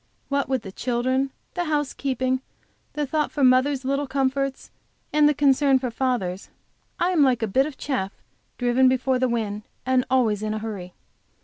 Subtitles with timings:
[0.29, 2.41] What with the children, the housekeeping,
[2.93, 4.71] the thought for mother's little comforts
[5.13, 6.49] and the concern for father's,
[6.99, 8.11] I am like a bit of chaff
[8.57, 10.95] driven before the wind, and always in a hurry.